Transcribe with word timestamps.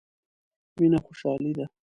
مينه 0.79 0.99
خوشالي 1.05 1.51
ده. 1.57 1.65